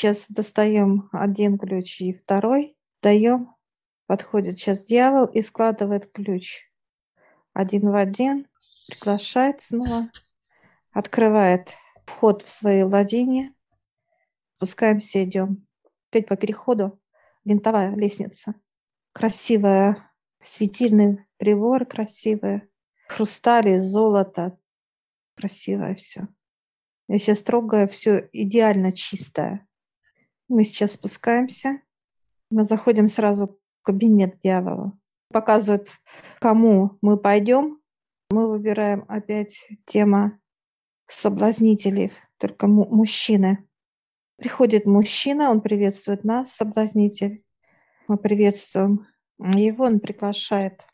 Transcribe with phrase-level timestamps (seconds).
[0.00, 3.54] сейчас достаем один ключ и второй, даем,
[4.06, 6.62] подходит сейчас дьявол и складывает ключ
[7.52, 8.46] один в один,
[8.88, 10.10] приглашает снова,
[10.90, 11.74] открывает
[12.06, 13.52] вход в свои владения,
[14.56, 15.66] спускаемся, идем.
[16.08, 16.98] Опять по переходу
[17.44, 18.54] винтовая лестница.
[19.12, 20.10] Красивая,
[20.42, 22.62] светильный прибор красивый,
[23.06, 24.58] хрустали, золото,
[25.36, 26.26] красивое все.
[27.06, 29.66] Я сейчас трогаю все идеально чистое.
[30.50, 31.80] Мы сейчас спускаемся.
[32.50, 34.98] Мы заходим сразу в кабинет дьявола.
[35.28, 35.90] Показывают,
[36.40, 37.80] кому мы пойдем.
[38.30, 40.40] Мы выбираем опять тема
[41.06, 43.64] соблазнителей, только мужчины.
[44.38, 47.44] Приходит мужчина, он приветствует нас, соблазнитель.
[48.08, 49.06] Мы приветствуем
[49.38, 50.84] его, он приглашает.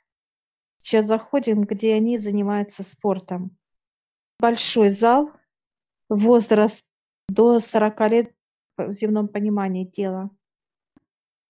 [0.82, 3.56] Сейчас заходим, где они занимаются спортом.
[4.38, 5.30] Большой зал,
[6.10, 6.82] возраст
[7.30, 8.35] до 40 лет
[8.76, 10.30] в земном понимании тела.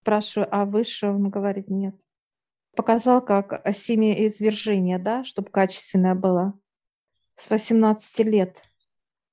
[0.03, 1.09] Спрашиваю, а выше?
[1.09, 1.97] Он говорит, нет.
[2.77, 6.59] Показал, как семяизвержение, да, чтобы качественное было.
[7.35, 8.63] С 18 лет,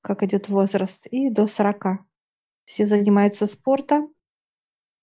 [0.02, 2.00] как идет возраст, и до 40
[2.66, 4.14] все занимаются спортом.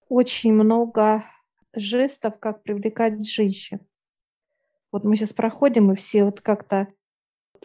[0.08, 1.24] Очень много
[1.72, 3.80] жестов, как привлекать женщин.
[4.90, 6.88] Вот мы сейчас проходим, и все вот как-то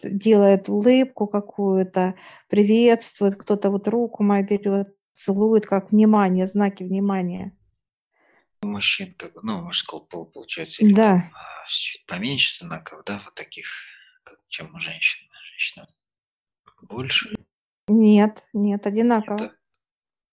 [0.04, 2.16] делают улыбку какую-то,
[2.50, 7.58] приветствуют, кто-то вот руку мою берет, целует, как внимание, знаки внимания.
[8.62, 11.22] Мужчин, как, ну, мужского пола, получается, или да.
[11.22, 11.32] там,
[11.68, 13.66] чуть поменьше знаков, да, вот таких,
[14.24, 15.26] как, чем у женщин.
[15.52, 15.88] Женщина
[16.82, 17.34] больше?
[17.88, 19.56] Нет, нет, одинаково.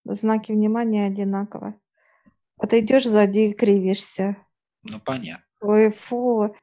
[0.05, 1.78] Это знаки внимания одинаково.
[2.58, 4.36] А ты идешь сзади и кривишься.
[4.83, 5.44] Ну, понятно.
[5.60, 6.56] Ой, фу.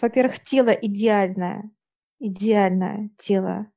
[0.00, 1.70] Во-первых, тело идеальное.
[2.18, 3.70] Идеальное тело.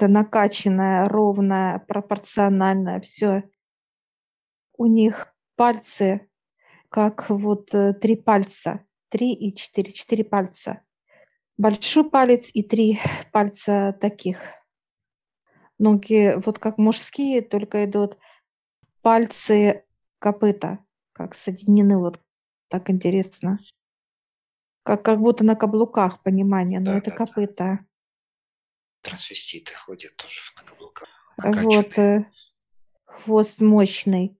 [0.00, 3.44] Это накачанное, ровное, пропорциональное, все.
[4.78, 6.26] У них пальцы,
[6.88, 8.80] как вот э, три пальца.
[9.10, 9.92] Три и четыре.
[9.92, 10.80] Четыре пальца.
[11.58, 12.98] Большой палец и три
[13.32, 14.38] пальца таких–
[15.78, 18.16] ноги вот как мужские, только идут
[19.02, 19.84] пальцы
[20.18, 20.78] копыта,
[21.12, 22.20] как соединены вот
[22.68, 23.58] так интересно.
[24.82, 27.80] Как, как будто на каблуках, понимание, но да, это да, копыта.
[29.02, 31.08] Трансвеститы ходят тоже на каблуках.
[31.36, 32.30] Вот, э,
[33.04, 34.38] хвост мощный.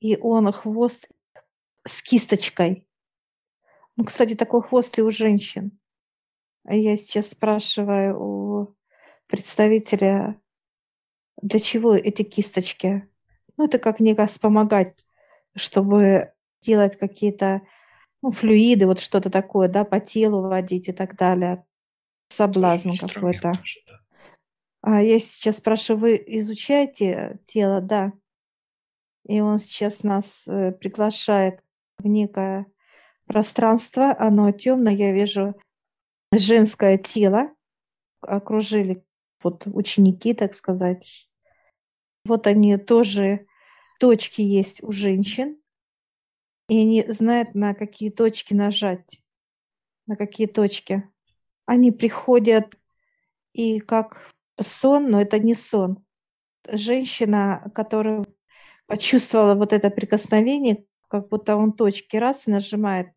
[0.00, 1.08] И он хвост
[1.86, 2.86] с кисточкой.
[3.96, 5.78] Ну, кстати, такой хвост и у женщин.
[6.64, 8.76] Я сейчас спрашиваю у
[9.26, 10.40] представителя
[11.40, 13.08] для чего эти кисточки?
[13.56, 14.94] Ну, это как некое вспомогать,
[15.56, 16.32] чтобы
[16.62, 17.62] делать какие-то
[18.22, 21.64] ну, флюиды, вот что-то такое, да, по телу водить и так далее.
[22.28, 23.52] Соблазн какой-то.
[23.86, 23.99] да.
[24.82, 28.12] А я сейчас спрашиваю, вы изучаете тело, да?
[29.26, 31.62] И он сейчас нас э, приглашает
[31.98, 32.66] в некое
[33.26, 35.54] пространство, оно темное, я вижу
[36.32, 37.54] женское тело,
[38.20, 39.04] окружили
[39.42, 41.28] вот ученики, так сказать.
[42.24, 43.46] Вот они тоже,
[43.98, 45.60] точки есть у женщин,
[46.68, 49.22] и они знают, на какие точки нажать,
[50.06, 51.08] на какие точки.
[51.66, 52.76] Они приходят
[53.52, 54.30] и как
[54.60, 56.04] сон, но это не сон.
[56.70, 58.24] Женщина, которая
[58.86, 63.08] почувствовала вот это прикосновение, как будто он точки раз и нажимает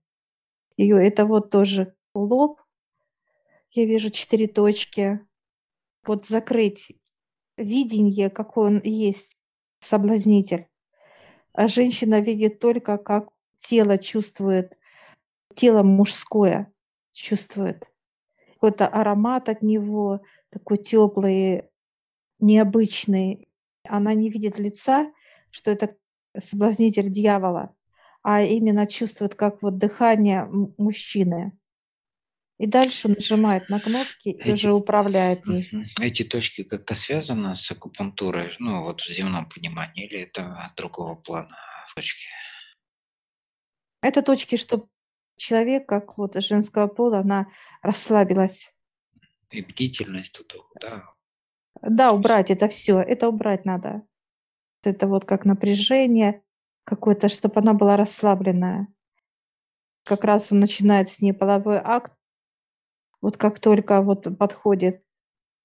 [0.78, 1.06] ее.
[1.06, 2.62] Это вот тоже лоб.
[3.72, 5.20] Я вижу четыре точки.
[6.06, 6.92] Вот закрыть
[7.58, 9.38] видение, какой он есть,
[9.80, 10.68] соблазнитель.
[11.54, 14.78] А женщина видит только, как тело чувствует,
[15.56, 16.74] тело мужское
[17.12, 17.93] чувствует.
[18.64, 21.64] Какой-то аромат от него, такой теплый,
[22.40, 23.50] необычный.
[23.84, 25.12] Она не видит лица,
[25.52, 25.98] что это
[26.38, 27.76] соблазнитель дьявола,
[28.22, 30.48] а именно чувствует, как вот дыхание
[30.78, 31.52] мужчины.
[32.58, 35.70] И дальше нажимает на кнопки и эти, уже управляет ей.
[36.00, 41.54] Эти точки как-то связаны с акупунктурой, ну вот в земном понимании, или это другого плана
[41.96, 42.30] точки?
[44.02, 44.88] Это точки, чтобы
[45.36, 47.48] человек, как вот женского пола, она
[47.82, 48.74] расслабилась.
[49.50, 51.04] И бдительность тут, да?
[51.82, 54.04] Да, убрать это все, это убрать надо.
[54.84, 56.44] Это вот как напряжение
[56.84, 58.88] какое-то, чтобы она была расслабленная.
[60.04, 62.14] Как раз он начинает с ней половой акт,
[63.22, 65.02] вот как только вот подходит,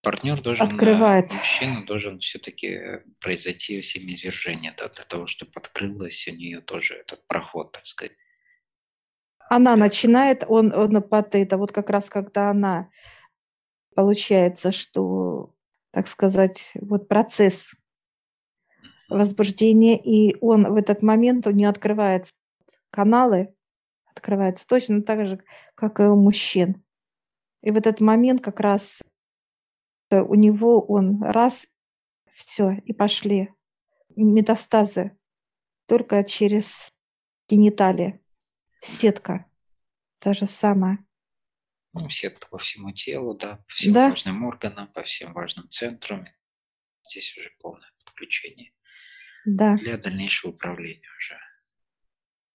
[0.02, 1.32] партнер должен, открывает.
[1.32, 7.72] мужчина должен все-таки произойти семяизвержение, да, для того, чтобы открылось у нее тоже этот проход,
[7.72, 8.12] так сказать.
[9.48, 12.90] Она начинает, он, он под это, вот как раз когда она,
[13.94, 15.54] получается, что,
[15.90, 17.74] так сказать, вот процесс
[19.08, 22.32] возбуждение, и он в этот момент, у него открываются
[22.90, 23.54] каналы,
[24.14, 25.42] открываются точно так же,
[25.74, 26.84] как и у мужчин.
[27.62, 29.02] И в этот момент как раз
[30.10, 31.66] у него он раз,
[32.30, 33.50] все, и пошли
[34.14, 35.16] метастазы
[35.86, 36.92] только через
[37.48, 38.20] гениталии.
[38.80, 39.44] Сетка.
[40.18, 40.98] Та же самая.
[41.92, 44.10] Ну, сетка по всему телу, да, по всем Да.
[44.10, 46.24] важным органам, по всем важным центрам.
[47.04, 48.72] Здесь уже полное подключение
[49.46, 49.74] Да.
[49.76, 51.38] для дальнейшего управления уже.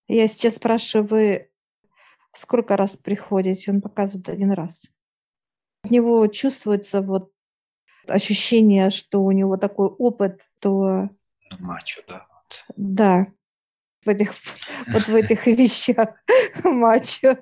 [0.08, 1.52] Я сейчас спрашиваю, вы
[2.34, 3.72] сколько раз приходите?
[3.72, 4.90] Он показывает один раз.
[5.84, 7.34] От него чувствуется вот
[8.08, 11.10] ощущение, что у него такой опыт, то
[11.50, 12.28] Ну, мачо, да.
[12.30, 12.66] Вот.
[12.78, 13.28] да,
[14.06, 14.32] в этих,
[14.88, 16.10] вот в этих вещах
[16.64, 17.38] мачо.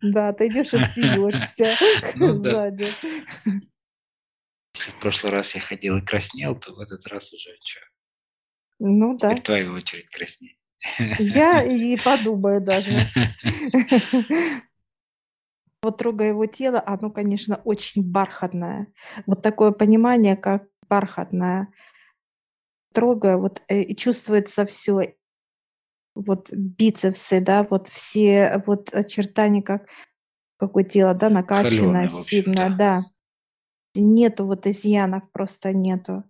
[0.00, 1.76] Да, ты идешь и смеешься
[2.16, 2.50] Ну да.
[2.50, 2.92] сзади.
[4.74, 7.80] Если в прошлый раз я ходил и краснел, то в этот раз уже что?
[8.78, 10.58] Ну да, Теперь твоя очередь краснеть.
[11.18, 13.06] я и подумаю даже.
[15.82, 18.86] Вот трогая его тело, оно, конечно, очень бархатное.
[19.26, 21.68] Вот такое понимание, как бархатное.
[22.92, 25.14] Трогая, вот э, и чувствуется все,
[26.14, 29.88] вот бицепсы, да, вот все вот очертания, как
[30.56, 33.04] какое тело, да, Холёное, общем, сильное, да.
[33.94, 36.24] Нету вот изъянов, просто нету.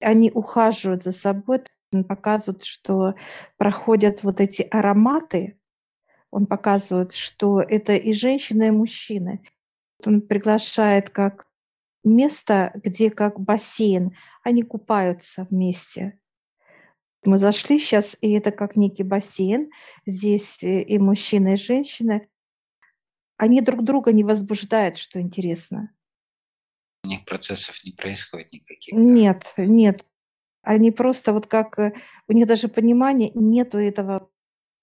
[0.00, 1.64] Они ухаживают за собой,
[2.08, 3.14] показывают, что
[3.56, 5.58] проходят вот эти ароматы,
[6.34, 9.40] он показывает, что это и женщины, и мужчины.
[10.04, 11.46] Он приглашает как
[12.02, 16.18] место, где как бассейн, они купаются вместе.
[17.26, 19.70] Мы зашли сейчас, и это как некий бассейн.
[20.06, 22.28] Здесь э, и мужчины, и женщины.
[23.36, 25.90] Они друг друга не возбуждают, что интересно.
[27.04, 28.94] У них процессов не происходит никаких.
[28.94, 29.00] да?
[29.00, 30.06] Нет, нет.
[30.62, 31.78] Они просто вот как...
[31.78, 31.94] э,
[32.28, 34.30] У них даже понимания нету этого,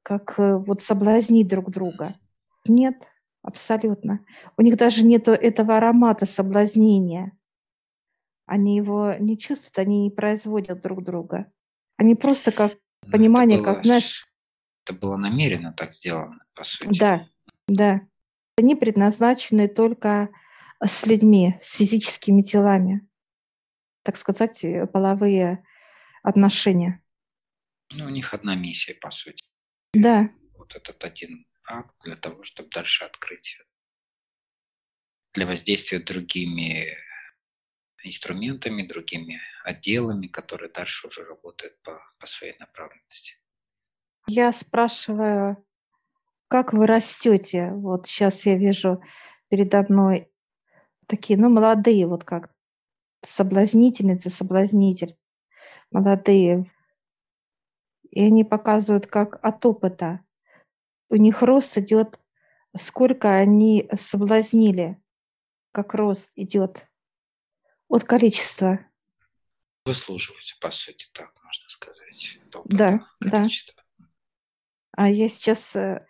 [0.03, 2.19] как э, вот соблазнить друг друга.
[2.67, 2.95] Нет,
[3.41, 4.25] абсолютно.
[4.57, 7.31] У них даже нету этого аромата соблазнения.
[8.45, 11.51] Они его не чувствуют, они не производят друг друга.
[12.01, 14.25] Они просто как Ну, понимание, было как, знаешь,
[14.83, 16.97] Это было намеренно так сделано, по сути.
[16.97, 17.29] да,
[17.67, 18.01] да.
[18.57, 20.29] Они предназначены только
[20.83, 23.07] с людьми, с физическими телами.
[24.01, 25.63] Так сказать, э, половые
[26.23, 27.03] отношения.
[27.91, 29.43] Ну, у них одна миссия, по сути.
[29.93, 33.59] Да, Вот этот один акт для того, чтобы дальше открыть
[35.33, 36.97] для воздействия другими
[38.03, 43.35] инструментами, другими отделами, которые дальше уже работают по, по своей направленности.
[44.27, 45.63] Я спрашиваю,
[46.47, 47.71] как вы растете?
[47.71, 49.01] Вот сейчас я вижу
[49.49, 50.29] передо мной
[51.07, 52.53] такие, ну, молодые, вот как
[53.23, 55.17] соблазнительницы, соблазнитель,
[55.91, 56.71] молодые.
[58.09, 60.21] И они показывают, как от опыта.
[61.09, 62.19] У них рост идет,
[62.75, 65.01] сколько они соблазнили,
[65.71, 66.90] как рост идет
[67.91, 68.79] от количества.
[69.85, 72.37] Выслуживаются, по сути, так можно сказать.
[72.51, 73.39] Да, опыта, да.
[73.39, 73.83] количества.
[74.91, 76.05] А я сейчас, э,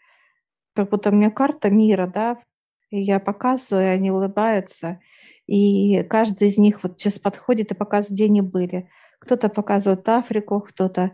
[0.74, 2.44] как будто у меня карта мира, да,
[2.90, 5.00] и я показываю, они улыбаются,
[5.48, 8.90] и каждый из них вот сейчас подходит и показывает, где они были.
[9.20, 11.12] Кто-то показывает Африку, кто-то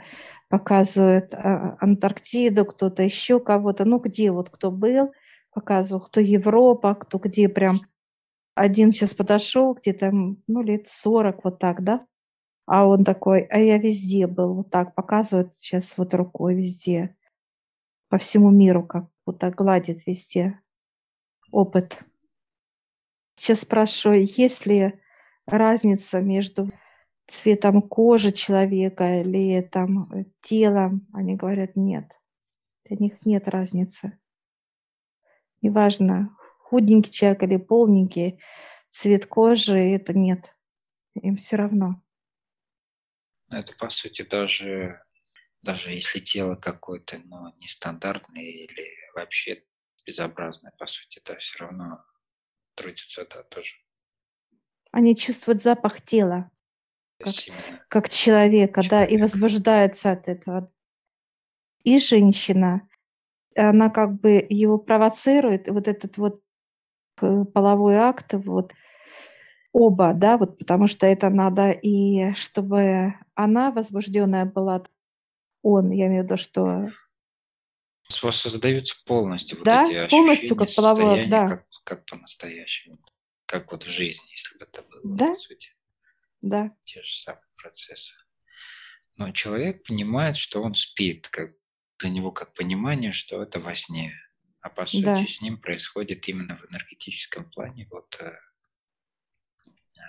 [0.50, 3.86] показывает а, Антарктиду, кто-то еще кого-то.
[3.86, 5.12] Ну, где вот кто был,
[5.52, 7.82] показывал, кто Европа, кто где прям.
[8.58, 12.02] Один сейчас подошел, где-то, ну, лет 40, вот так, да,
[12.66, 17.16] а он такой, а я везде был, вот так показывает сейчас вот рукой везде
[18.10, 20.60] по всему миру, как будто гладит везде
[21.52, 22.00] опыт.
[23.36, 25.00] Сейчас спрашиваю, есть ли
[25.46, 26.72] разница между
[27.28, 31.08] цветом кожи человека или там э, телом?
[31.14, 32.12] Они говорят, нет.
[32.86, 34.18] Для них нет разницы.
[35.62, 36.36] Неважно,
[36.68, 38.42] худенький человек или полненький,
[38.90, 40.54] цвет кожи, это нет.
[41.16, 42.02] Им все равно.
[43.50, 45.02] Ну, Это, по сути, даже,
[45.62, 49.64] даже если тело какое-то, но нестандартное или вообще
[50.06, 52.04] безобразное, по сути, да, все равно
[52.76, 53.72] трудится, да, тоже.
[54.92, 56.52] Они чувствуют запах тела.
[57.20, 57.34] Как-
[57.88, 59.22] как человека, да, и Человека.
[59.22, 60.72] возбуждается от этого.
[61.84, 62.90] И женщина,
[63.56, 66.44] она как бы его провоцирует, и вот этот вот
[67.54, 68.74] половой акт, вот
[69.72, 74.84] оба, да, вот потому что это надо, и чтобы она возбужденная была,
[75.62, 76.90] он, я имею в виду, что
[78.22, 81.48] воссоздаются полностью Да, вот эти полностью ощущения, как состояния, да.
[81.48, 83.00] как, как по-настоящему,
[83.46, 85.30] как вот в жизни, если бы это было, Да.
[85.32, 85.70] по сути,
[86.42, 88.14] да, те же самые процессы.
[89.16, 91.52] Но человек понимает, что он спит, как
[92.00, 94.14] для него как понимание, что это во сне.
[94.68, 95.16] А по сути Да.
[95.16, 97.88] с ним происходит именно в энергетическом плане.
[97.90, 98.34] Вот э,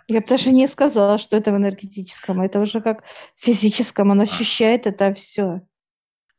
[0.09, 2.41] Я бы даже не сказала, что это в энергетическом.
[2.41, 3.05] Это уже как
[3.37, 4.11] в физическом.
[4.11, 4.25] Он А.
[4.25, 5.61] ощущает это все.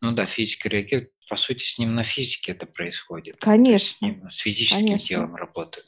[0.01, 1.13] Ну да, физика реагирует.
[1.29, 3.35] По сути, с ним на физике это происходит.
[3.35, 4.05] Есть с, Конечно.
[4.05, 5.07] ним, с физическим Конечно.
[5.07, 5.85] телом работает.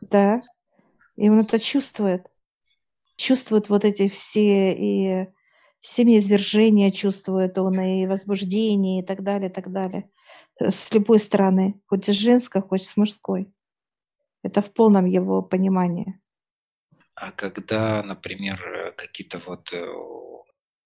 [0.00, 0.40] Да.
[1.16, 2.26] И он это чувствует.
[3.18, 5.26] Чувствует вот эти все и
[5.80, 10.08] семяизвержения чувствует он, и возбуждение, и так далее, и так далее.
[10.60, 11.80] Э, С любой стороны.
[11.86, 13.52] Хоть с женской, хоть с мужской.
[14.42, 16.20] Это в полном его понимании.
[17.14, 19.86] А когда, например, э, какие-то вот э,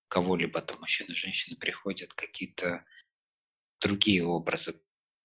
[0.08, 2.84] кого-либо там мужчины, женщины приходят какие-то
[3.80, 4.80] другие образы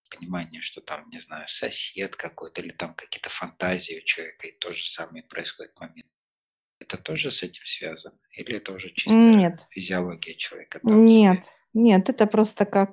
[0.09, 4.71] понимания, что там, не знаю, сосед какой-то или там какие-то фантазии у человека, и то
[4.71, 6.07] же самое происходит момент.
[6.79, 8.19] Это тоже с этим связано?
[8.31, 9.65] Или это уже чисто Нет.
[9.71, 10.79] физиология человека?
[10.79, 11.53] там Нет, себе?
[11.73, 12.91] нет, это просто как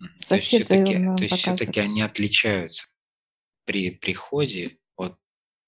[0.00, 0.08] Мгм.
[0.08, 2.86] То есть сосед, все-таки, то есть все-таки они отличаются
[3.64, 5.18] при приходе от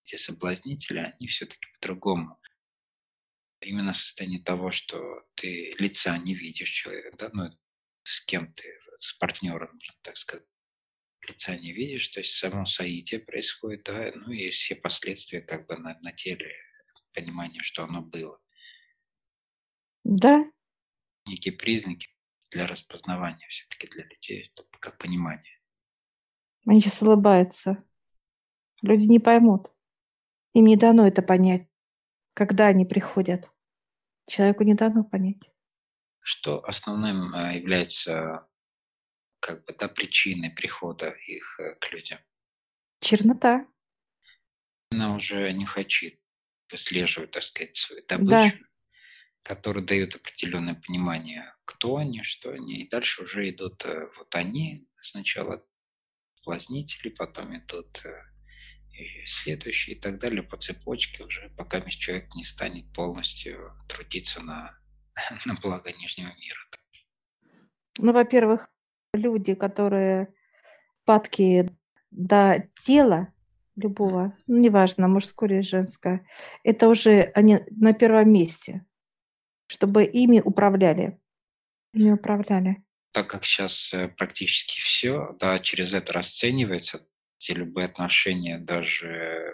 [0.05, 2.41] эти соблазнители, они все-таки по-другому.
[3.61, 7.51] Именно состояние того, что ты лица не видишь человека, да, ну,
[8.03, 8.65] с кем ты,
[8.99, 10.47] с партнером, можно так сказать,
[11.29, 15.77] лица не видишь, то есть само соитие происходит, да, ну и все последствия как бы
[15.77, 16.51] на, на теле,
[17.12, 18.41] понимание, что оно было.
[20.05, 20.51] Да,
[21.25, 22.09] Некие признаки
[22.52, 25.59] для распознавания все-таки для людей, это как понимание.
[26.66, 27.82] они сейчас улыбаются.
[28.82, 29.71] Люди не поймут.
[30.54, 31.66] Им не дано это понять,
[32.35, 33.50] когда они приходят.
[34.28, 35.50] Человеку не дано понять.
[36.21, 38.47] Что основным э, является
[39.40, 42.18] как бы да, причиной прихода их э, к людям?
[43.00, 43.66] Чернота.
[44.90, 46.21] Она уже не хочет
[46.71, 48.16] выслеживать, так сказать, свою Да.
[48.18, 48.64] добычу,
[49.42, 52.83] который дает определенное понимание, кто они, что они.
[52.83, 55.64] И дальше уже идут э, вот они, сначала
[56.35, 58.23] соблазнители, потом идут э,
[59.26, 64.79] следующие и так далее по цепочке уже, пока человек не станет полностью трудиться на,
[65.47, 66.59] на благо Нижнего мира.
[67.99, 68.69] Ну, во-первых,
[69.14, 70.33] люди, которые
[71.05, 71.69] падки
[72.11, 73.33] до тела
[73.76, 76.26] любого, ну, неважно, мужское или женское,
[76.62, 78.85] это уже они на первом месте,
[79.67, 81.22] чтобы ими управляли.
[81.93, 82.83] Ими управляли.
[83.13, 87.07] так как сейчас практически все, да, через это расценивается,
[87.39, 89.53] те любые отношения даже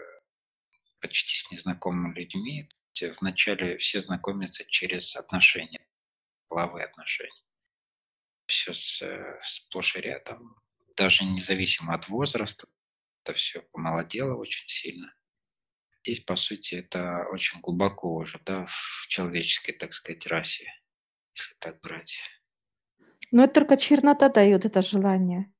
[1.00, 2.68] почти с незнакомыми людьми,
[3.20, 5.84] вначале все знакомятся через отношения,
[6.48, 7.42] половые отношения.
[8.46, 9.02] Сейчас
[9.42, 10.56] сплошь и рядом,
[10.96, 12.68] даже независимо от возраста,
[13.24, 15.12] это все помолодело очень сильно.
[16.02, 20.72] Здесь, по сути, это очень глубоко уже, да, в человеческой, так сказать, расе,
[21.58, 22.18] так брать.
[23.30, 25.52] Но это только чернота дает это желание.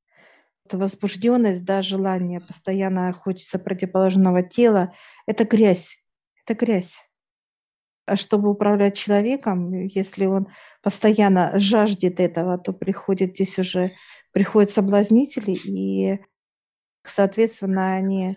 [0.64, 2.40] Это возбужденность, да, желание.
[2.40, 4.94] Постоянно хочется противоположного тела.
[5.26, 5.96] Это грязь.
[6.44, 7.08] Это грязь.
[8.08, 10.48] А чтобы управлять человеком, если он
[10.82, 13.92] постоянно жаждет этого, то приходит здесь уже,
[14.32, 16.18] приходят соблазнители, и,
[17.02, 18.36] соответственно, они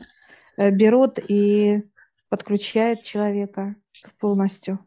[0.57, 1.83] э, берут и
[2.27, 3.75] подключают человека
[4.19, 4.79] полностью.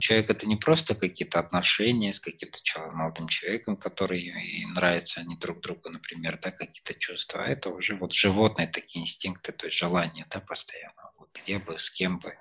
[0.00, 2.58] Человек это не просто какие-то отношения с каким-то
[2.92, 4.32] молодым человеком, который
[4.74, 9.52] нравится, они друг другу, например, да, какие-то чувства, а это уже вот животные такие инстинкты,
[9.52, 12.34] то есть желания, да, постоянно, вот где бы, с кем бы.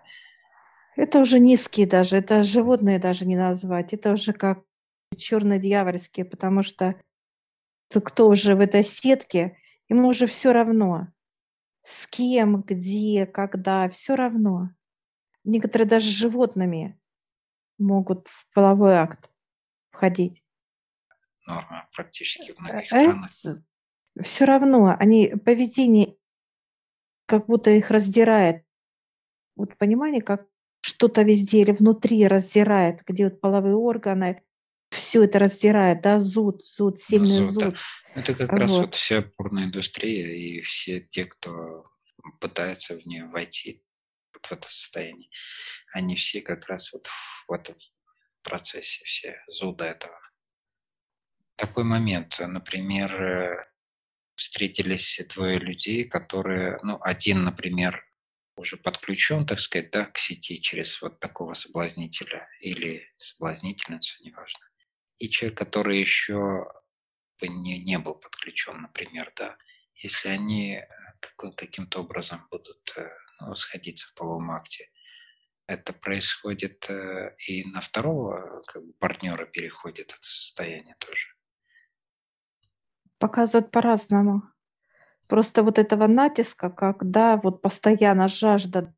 [0.95, 4.63] Это уже низкие даже, это животные даже не назвать, это уже как
[5.15, 6.99] черные дьявольские, потому что
[7.89, 9.57] кто уже в этой сетке,
[9.87, 11.07] ему уже все равно,
[11.83, 14.71] с кем, где, когда, все равно.
[15.43, 16.99] Некоторые даже животными
[17.77, 19.29] могут в половой акт
[19.91, 20.43] входить.
[21.45, 23.29] Норма практически в многих Э, странах.
[24.21, 26.15] Все равно, они поведение
[27.25, 28.63] как будто их раздирает.
[29.55, 30.47] Вот понимание, как
[30.81, 34.43] что-то везде или внутри раздирает, где вот половые органы,
[34.89, 37.69] все это раздирает, да, зуд, зуд, сильный Ну, зуд, да.
[37.71, 37.79] зуд.
[38.15, 38.81] Это как раз Вот.
[38.81, 41.85] вот вся порноиндустрия и все те, кто
[42.39, 43.83] пытается в нее войти
[44.33, 45.29] вот в это состояние,
[45.93, 47.07] они все как раз вот
[47.47, 47.75] в этом
[48.43, 50.19] процессе, все зуда этого.
[51.55, 53.65] Такой момент, например, э,
[54.35, 58.03] встретились двое людей, которые, ну, один, например,
[58.55, 64.65] уже подключен, так сказать, да, к сети через вот такого соблазнителя или соблазнительницу, неважно.
[65.17, 66.65] И человек, который еще
[67.41, 69.57] не, не был подключен, например, да,
[69.95, 70.85] если они э,
[71.55, 73.09] каким-то образом будут э,
[73.39, 74.89] ну, сходиться в половом акте,
[75.67, 81.27] это происходит э, и на второго как бы, партнера переходит это состояние тоже.
[83.17, 84.43] Показывают по-разному.
[85.27, 88.93] Просто вот этого натиска, когда вот постоянно жажда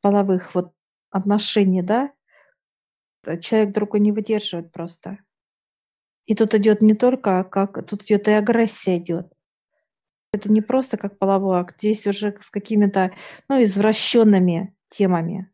[0.00, 0.72] половых вот
[1.10, 2.12] отношений, да,
[3.40, 5.18] человек другой не выдерживает просто.
[6.24, 9.32] И тут идет не только как, тут идет и агрессия идет.
[10.32, 13.12] Это не просто как половой акт, здесь уже с какими-то,
[13.48, 15.52] ну, извращенными темами.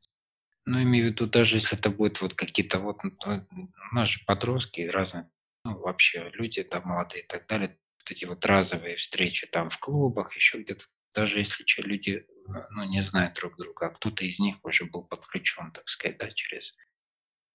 [0.68, 5.30] Ну, имею в виду, даже если это будет вот какие-то вот, же подростки разные,
[5.64, 9.78] ну, вообще люди там молодые и так далее, вот эти вот разовые встречи там в
[9.78, 10.84] клубах, еще где-то,
[11.14, 12.26] даже если что, люди,
[12.68, 16.30] ну, не знают друг друга, а кто-то из них уже был подключен, так сказать, да,
[16.30, 16.76] через...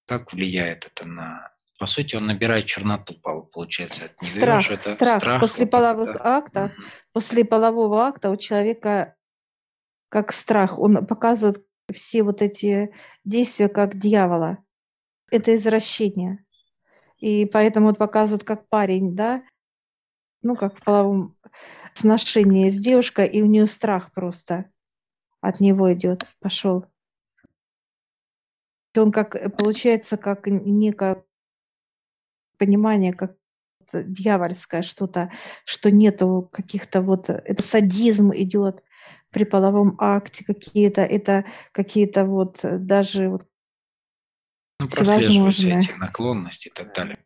[0.07, 4.05] Как влияет это на по сути, он набирает черноту, получается.
[4.05, 5.21] От страх, это страх.
[5.21, 5.41] страх.
[5.41, 6.37] После вот половых это, да.
[6.37, 6.83] актов, угу.
[7.13, 9.15] после полового акта у человека
[10.09, 12.93] как страх, он показывает все вот эти
[13.25, 14.59] действия как дьявола.
[15.31, 16.45] Это извращение.
[17.17, 19.43] И поэтому вот показывают как парень, да,
[20.41, 21.35] ну, как в половом
[21.93, 24.69] сношении с девушкой, и у нее страх просто
[25.41, 26.85] от него идет, пошел.
[28.95, 31.23] Он как, получается, как некое
[32.57, 33.35] понимание, как
[33.91, 35.31] дьявольское что-то,
[35.65, 38.83] что нету каких-то вот, это садизм идет
[39.33, 43.47] при половом акте какие-то, это какие-то вот даже вот
[44.79, 45.79] ну, всевозможные.
[45.79, 47.17] эти наклонности и так далее.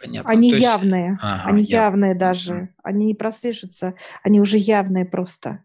[0.00, 0.30] Понятно.
[0.30, 0.62] Они есть...
[0.62, 1.70] явные, ага, они яв...
[1.70, 2.68] явные даже, mm-hmm.
[2.82, 5.64] они не прослеживаются, они уже явные просто.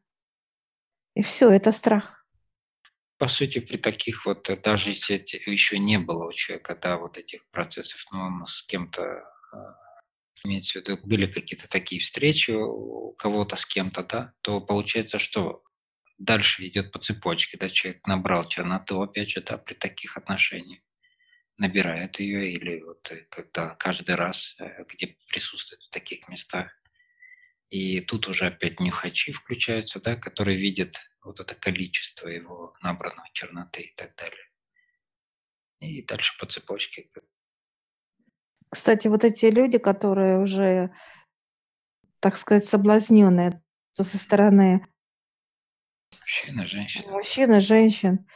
[1.16, 2.20] И все, это страх
[3.20, 7.18] по сути, при таких вот, э, даже если еще не было у человека, да, вот
[7.18, 9.04] этих процессов, но он с кем-то,
[9.52, 9.76] а,
[10.46, 15.64] имеется в виду, были какие-то такие встречи у кого-то с кем-то, да, то получается, что
[16.20, 20.82] дальше идет по цепочке, да, человек набрал черноту, опять же, да, при таких отношениях,
[21.58, 26.72] набирает ее, или вот э, когда каждый раз, э, где присутствует в таких местах,
[27.70, 33.84] и тут уже опять нюхачи включаются, да, которые видят вот это количество его набранной черноты
[33.84, 34.50] и так далее.
[35.80, 37.10] И дальше по цепочке.
[38.70, 40.94] Кстати, вот эти люди, которые уже,
[42.20, 43.62] так сказать, соблазненные,
[43.96, 44.86] то со стороны
[46.12, 47.12] мужчины, женщин.
[47.12, 48.28] Мужчины, женщин,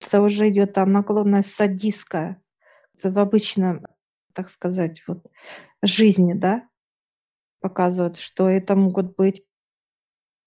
[0.00, 2.42] это уже идет там наклонность садистская
[3.02, 3.84] в обычном,
[4.32, 5.24] так сказать, вот
[5.82, 6.68] жизни, да,
[7.60, 9.44] показывают, что это могут быть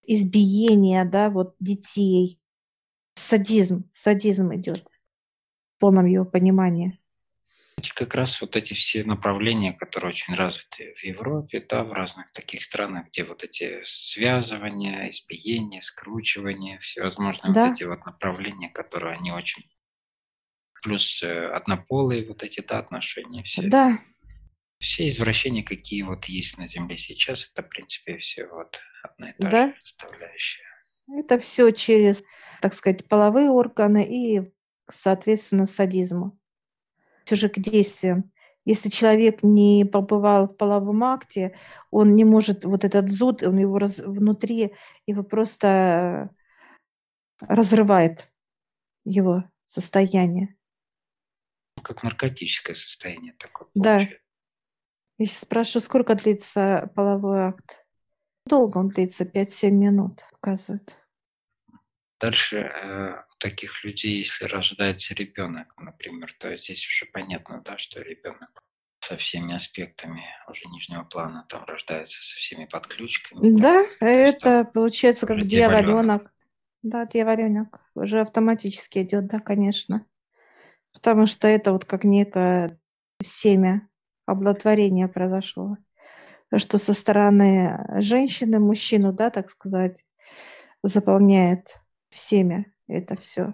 [0.04, 2.40] избиения, да, вот детей.
[3.16, 4.88] Садизм, садизм идет
[5.76, 7.01] в полном его понимании.
[7.90, 12.64] Как раз вот эти все направления, которые очень развиты в Европе, да, в разных таких
[12.64, 17.66] странах, где вот эти связывания, избиения, скручивания, всевозможные да.
[17.66, 19.64] вот эти вот направления, которые они очень
[20.82, 23.64] плюс э, однополые вот эти да, отношения все.
[23.64, 24.00] Да,
[24.82, 29.34] все извращения, какие вот есть на Земле сейчас, это, в принципе, все вот одна и
[29.38, 29.68] та да?
[29.68, 30.64] же составляющая.
[31.08, 32.24] Это все через,
[32.62, 34.52] так сказать, половые органы и,
[34.90, 35.66] соответственно,
[37.26, 37.34] садизм.
[37.34, 38.32] Уже к действиям.
[38.64, 41.58] Если человек не побывал в половом акте,
[41.90, 44.74] он не может, вот этот зуд, он его раз, внутри,
[45.08, 46.30] его просто
[47.40, 48.32] разрывает
[49.04, 50.56] его состояние.
[51.82, 53.68] Как наркотическое состояние такое.
[53.74, 54.08] Да.
[55.18, 57.84] Я сейчас спрашиваю, сколько длится половой акт?
[58.46, 60.98] Долго он длится, 5-7 минут, показывает.
[62.20, 68.64] Дальше э, таких людей, если рождается ребенок, например, то здесь уже понятно, да, что ребенок
[69.00, 73.60] со всеми аспектами уже нижнего плана там рождается со всеми подключками.
[73.60, 76.32] Да, так, это получается как дьяволенок.
[76.84, 77.82] Да, дьяволенок.
[77.96, 80.06] Уже автоматически идет, да, конечно.
[80.94, 82.80] Потому что это вот как некое
[83.22, 83.88] семя
[84.26, 85.78] оплодотворение произошло.
[86.56, 90.04] Что со стороны женщины, мужчину, да, так сказать,
[90.84, 91.80] заполняет
[92.12, 93.54] семя это все.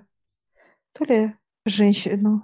[0.94, 1.36] То ли
[1.66, 2.44] женщину.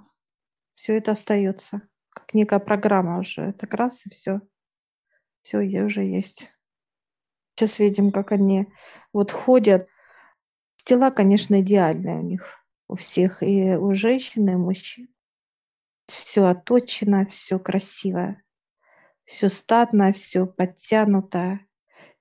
[0.74, 1.82] Все это остается.
[2.10, 3.42] Как некая программа уже.
[3.42, 4.40] Это раз и все.
[5.42, 6.50] Все уже есть.
[7.54, 8.66] Сейчас видим, как они
[9.12, 9.88] вот ходят.
[10.76, 15.14] Тела, конечно, идеальные у них у всех, и у женщин, и у мужчин
[16.06, 18.36] все отточено, все красиво,
[19.24, 21.60] все статно, все подтянуто.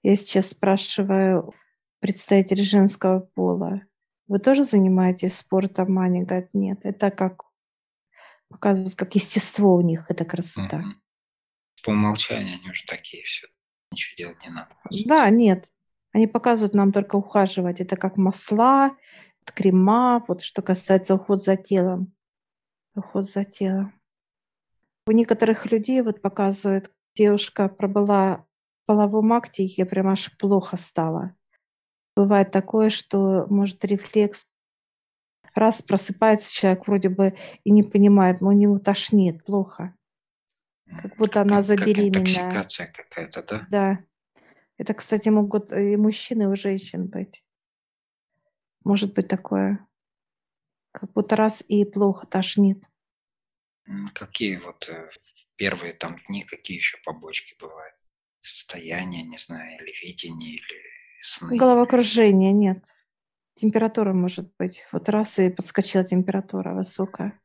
[0.01, 1.53] Я сейчас спрашиваю
[1.99, 3.81] представителей женского пола,
[4.33, 5.99] вы тоже занимаетесь спортом?
[5.99, 7.43] Они говорят, нет, это как
[8.49, 10.81] показывают, как естество у них, это красота.
[11.83, 13.45] По умолчанию они уже такие все,
[13.91, 14.75] ничего делать не надо.
[15.05, 15.71] Да, нет,
[16.13, 17.79] они показывают нам только ухаживать.
[17.79, 18.97] Это как масла,
[19.45, 22.11] крема, вот что касается уход за телом.
[22.95, 23.93] Уход за телом.
[25.05, 28.47] У некоторых людей вот показывает, девушка пробыла
[28.81, 31.35] в половом акте, ей прям аж плохо стало.
[32.15, 34.45] Бывает такое, что может рефлекс
[35.55, 39.95] раз просыпается человек вроде бы и не понимает, но у него тошнит, плохо.
[40.85, 42.51] Как будто она как, забеременная.
[42.51, 43.67] Как какая-то, да?
[43.69, 44.05] Да.
[44.77, 47.43] Это, кстати, могут и мужчины, и у женщин быть.
[48.83, 49.87] Может быть такое.
[50.91, 52.83] Как будто раз и плохо тошнит.
[54.13, 55.09] Какие вот э,
[55.55, 57.95] первые там дни, какие еще побочки бывают?
[58.41, 60.92] Состояние, не знаю, или видение, или
[61.23, 61.57] сны?
[61.57, 62.85] Головокружение нет.
[63.55, 64.85] Температура может быть.
[64.91, 67.39] Вот раз и подскочила температура высокая.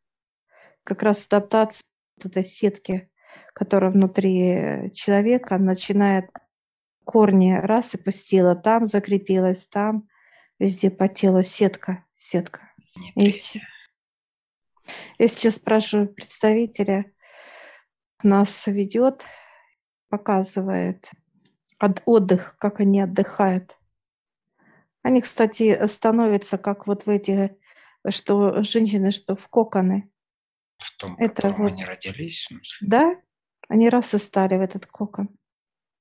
[0.84, 1.84] Как раз адаптация
[2.24, 3.10] этой сетки,
[3.54, 6.30] которая внутри человека, начинает
[7.04, 10.08] корни раз и пустила, там закрепилась, там
[10.58, 12.72] везде по телу сетка, сетка.
[13.14, 13.62] Я сейчас,
[15.18, 17.12] я сейчас спрашиваю представителя,
[18.22, 19.24] нас ведет,
[20.08, 21.10] показывает
[22.04, 23.76] отдых, как они отдыхают.
[25.02, 27.56] Они, кстати, становятся как вот в эти,
[28.08, 30.10] что женщины, что в коконы.
[30.78, 32.48] В том, в Это вот, они родились?
[32.80, 33.16] Да,
[33.68, 35.28] они раз и стали в этот кокон.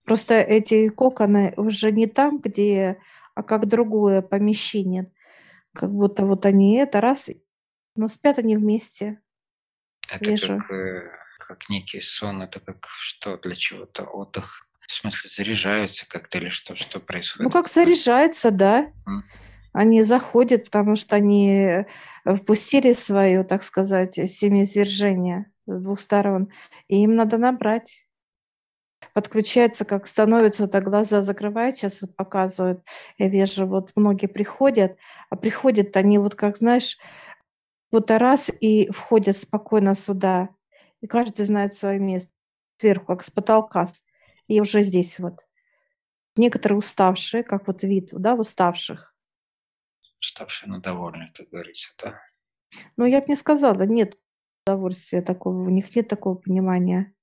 [0.04, 3.00] Просто эти коконы уже не там, где,
[3.36, 5.12] а как другое помещение.
[5.74, 7.30] Как будто вот они это раз,
[7.96, 9.22] но спят они вместе.
[10.10, 10.58] Это Вижу.
[10.58, 14.67] как, э, как некий сон, это как что, для чего-то отдых.
[14.88, 17.44] В смысле, заряжаются как-то или что, что происходит?
[17.44, 18.92] Ну, как заряжается, да.
[19.06, 19.22] Mm.
[19.74, 21.86] Они заходят, потому что они
[22.26, 26.52] впустили свое, так сказать, семяизвержение с двух сторон.
[26.88, 28.08] И им надо набрать.
[29.14, 32.82] Подключается, как становится, вот так глаза закрывают, сейчас вот показывают,
[33.18, 34.98] я вижу, вот многие приходят,
[35.30, 36.98] а приходят они вот как, знаешь,
[37.92, 40.50] вот раз и входят спокойно сюда,
[41.02, 42.32] и каждый знает свое место
[42.80, 43.88] сверху, как с потолка
[44.48, 45.46] и уже здесь вот.
[46.36, 49.16] Некоторые уставшие, как вот вид, да, уставших.
[50.22, 52.20] Уставшие, но довольны, как говорится, да?
[52.96, 54.18] Ну, я бы не сказала, нет
[54.66, 57.14] удовольствия такого, у них нет такого понимания.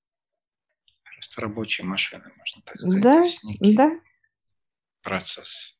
[1.03, 3.01] Просто рабочие машины, можно так сказать.
[3.01, 3.25] Да,
[3.59, 3.99] да.
[5.01, 5.77] Процесс.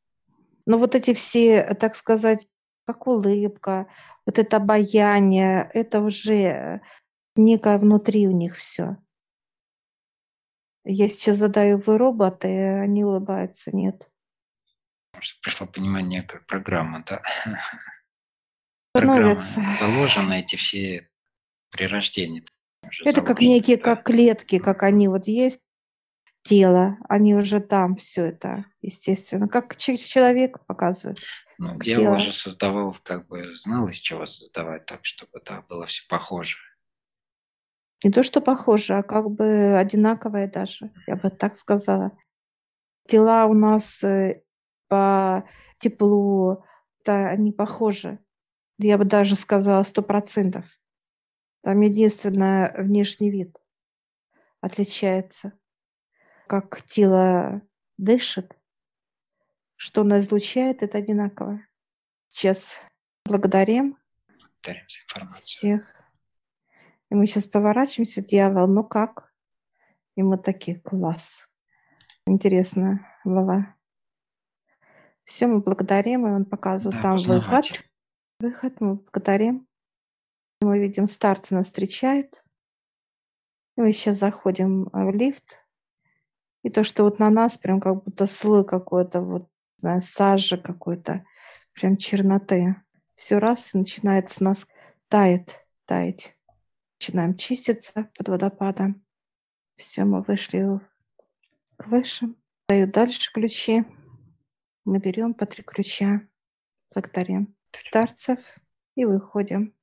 [0.65, 2.47] Но вот эти все, так сказать,
[2.85, 3.87] как улыбка,
[4.25, 6.81] вот это обаяние, это уже
[7.35, 8.97] некое внутри у них все.
[10.85, 14.07] Я сейчас задаю вы роботы, они улыбаются, нет.
[15.19, 17.23] Что пришло понимание, как программа, да?
[18.95, 19.55] Становится.
[19.55, 21.09] Программа заложена, эти все
[21.71, 22.45] при рождении.
[23.03, 23.83] Это как некие, да?
[23.83, 25.59] как клетки, как они вот есть,
[26.43, 29.47] тело, они уже там все это, естественно.
[29.47, 31.17] Как человек показывает.
[31.57, 36.03] Ну, дело уже создавал, как бы знал, из чего создавать так, чтобы да, было все
[36.07, 36.57] похоже.
[38.03, 42.11] Не то, что похоже, а как бы одинаковые даже, я бы так сказала.
[43.07, 44.43] Тела у нас э,
[44.87, 46.63] по теплу,
[47.03, 48.19] да, они похожи.
[48.77, 50.65] Я бы даже сказала сто процентов.
[51.61, 53.57] Там единственное внешний вид
[54.61, 55.53] отличается.
[56.47, 57.61] Как тело
[57.97, 58.55] дышит,
[59.75, 61.61] что оно излучает, это одинаково.
[62.27, 62.75] Сейчас
[63.25, 65.43] благодарим, благодарим за информацию.
[65.43, 66.04] всех
[67.15, 69.33] и мы сейчас поворачиваемся, дьявол, ну как?
[70.17, 71.49] И мы такие, класс.
[72.27, 73.73] Интересно, Вова.
[75.23, 77.65] Все, мы благодарим, и он показывает да, там выход.
[78.41, 79.65] Выход, мы благодарим.
[80.59, 82.43] Мы видим, старцы нас встречают.
[83.77, 85.63] И мы сейчас заходим в лифт.
[86.63, 89.47] И то, что вот на нас прям как будто слой какой-то, вот,
[89.79, 91.25] знаю, сажи какой-то,
[91.71, 92.75] прям черноты.
[93.15, 94.67] Все раз и начинает с нас
[95.07, 96.34] тает, таять
[97.05, 99.05] начинаем чиститься под водопадом.
[99.75, 100.79] Все, мы вышли
[101.77, 102.35] к высшим.
[102.67, 103.85] Даю дальше ключи.
[104.85, 106.27] Мы берем по три ключа,
[106.91, 108.39] благодарим старцев
[108.95, 109.74] и выходим.